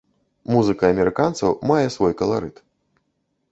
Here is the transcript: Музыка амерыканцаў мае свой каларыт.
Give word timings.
Музыка 0.53 0.89
амерыканцаў 0.93 1.51
мае 1.73 1.85
свой 1.99 2.17
каларыт. 2.25 2.57